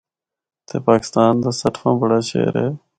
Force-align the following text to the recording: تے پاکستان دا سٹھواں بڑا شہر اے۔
تے 0.67 0.75
پاکستان 0.87 1.33
دا 1.43 1.51
سٹھواں 1.61 1.95
بڑا 2.01 2.19
شہر 2.29 2.55
اے۔ 2.61 2.67